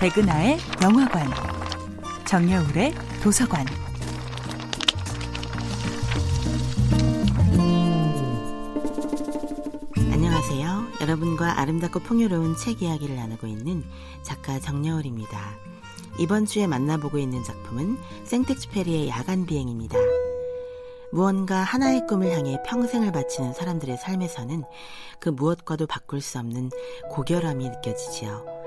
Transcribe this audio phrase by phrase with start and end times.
[0.00, 1.28] 백은하의 영화관,
[2.26, 3.66] 정여울의 도서관.
[10.10, 10.86] 안녕하세요.
[11.02, 13.84] 여러분과 아름답고 풍요로운 책 이야기를 나누고 있는
[14.22, 15.58] 작가 정여울입니다.
[16.18, 19.98] 이번 주에 만나보고 있는 작품은 생텍쥐페리의 야간 비행입니다.
[21.12, 24.64] 무언가 하나의 꿈을 향해 평생을 바치는 사람들의 삶에서는
[25.18, 26.70] 그 무엇과도 바꿀 수 없는
[27.10, 28.59] 고결함이 느껴지지요.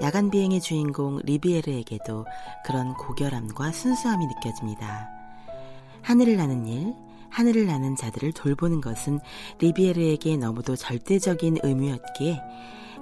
[0.00, 2.24] 야간 비행의 주인공 리비에르에게도
[2.64, 5.08] 그런 고결함과 순수함이 느껴집니다.
[6.02, 6.94] 하늘을 나는 일,
[7.30, 9.18] 하늘을 나는 자들을 돌보는 것은
[9.58, 12.40] 리비에르에게 너무도 절대적인 의무였기에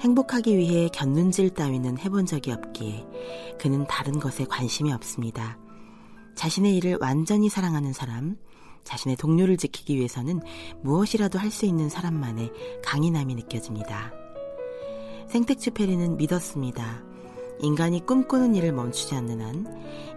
[0.01, 3.07] 행복하기 위해 곁눈질 따위는 해본 적이 없기에
[3.61, 5.59] 그는 다른 것에 관심이 없습니다.
[6.35, 8.37] 자신의 일을 완전히 사랑하는 사람,
[8.85, 10.41] 자신의 동료를 지키기 위해서는
[10.83, 12.53] 무엇이라도 할 수 있는 사람만의
[12.85, 14.13] 강인함이 느껴집니다.
[15.29, 17.03] 생텍쥐페리는 믿었습니다.
[17.61, 19.67] 인간이 꿈꾸는 일을 멈추지 않는 한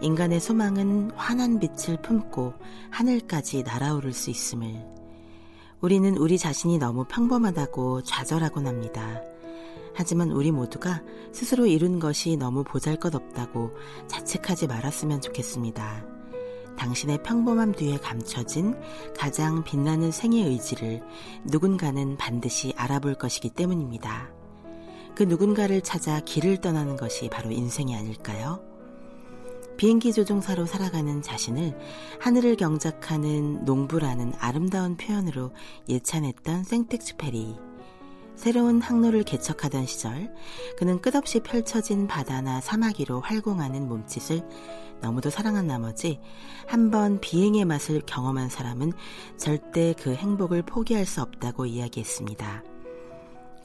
[0.01, 2.53] 인간의 소망은 환한 빛을 품고
[2.89, 4.85] 하늘까지 날아오를 수 있음을
[5.81, 9.21] 우리는 우리 자신이 너무 평범하다고 좌절하곤 합니다.
[9.95, 11.01] 하지만 우리 모두가
[11.31, 13.71] 스스로 이룬 것이 너무 보잘 것 없다고
[14.07, 16.05] 자책하지 말았으면 좋겠습니다.
[16.77, 18.75] 당신의 평범함 뒤에 감춰진
[19.17, 21.01] 가장 빛나는 생의 의지를
[21.45, 24.38] 누군가는 반드시 알아볼 것이기 때문입니다.
[25.15, 28.63] 그 누군가를 찾아 길을 떠나는 것이 바로 인생이 아닐까요?
[29.77, 31.77] 비행기 조종사로 살아가는 자신을
[32.19, 35.51] 하늘을 경작하는 농부라는 아름다운 표현으로
[35.87, 37.55] 예찬했던 생텍쥐페리.
[38.35, 40.33] 새로운 항로를 개척하던 시절
[40.77, 44.47] 그는 끝없이 펼쳐진 바다나 사막 위로 활공하는 몸짓을
[45.01, 46.19] 너무도 사랑한 나머지
[46.67, 48.93] 한 번 비행의 맛을 경험한 사람은
[49.37, 52.63] 절대 그 행복을 포기할 수 없다고 이야기했습니다.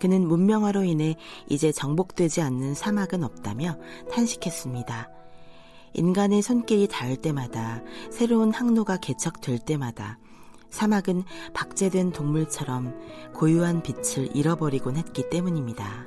[0.05, 1.17] 그는 문명화로 인해
[1.49, 3.79] 이제 정복되지 않는 사막은 없다며
[4.13, 5.09] 탄식했습니다.
[5.95, 10.19] 인간의 손길이 닿을 때마다 새로운 항로가 개척될 때마다
[10.69, 11.25] 사막은
[11.55, 16.05] 박제된 동물처럼 고유한 빛을 잃어버리곤 했기 때문입니다.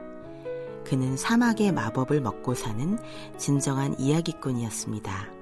[0.86, 3.00] 그는 사막의 마법을 먹고 사는
[3.40, 5.37] 진정한 이야기꾼이었습니다.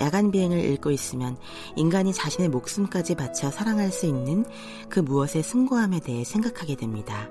[0.00, 1.36] 야간 비행을 읽고 있으면
[1.76, 4.44] 인간이 자신의 목숨까지 바쳐 사랑할 수 있는
[4.88, 7.28] 그 무엇의 숭고함에 대해 생각하게 됩니다.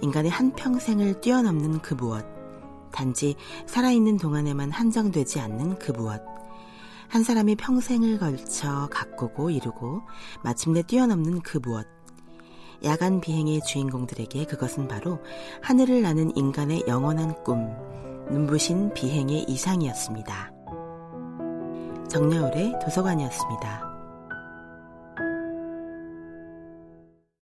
[0.00, 2.24] 인간의 한평생을 뛰어넘는 그 무엇,
[2.90, 6.22] 단지 살아있는 동안에만 한정되지 않는 그 무엇,
[7.08, 10.02] 한 사람이 평생을 걸쳐 가꾸고 이루고
[10.42, 11.86] 마침내 뛰어넘는 그 무엇,
[12.84, 15.20] 야간 비행의 주인공들에게 그것은 바로
[15.62, 17.68] 하늘을 나는 인간의 영원한 꿈,
[18.28, 20.61] 눈부신 비행의 이상이었습니다.
[22.12, 23.91] 정여울의 도서관이었습니다.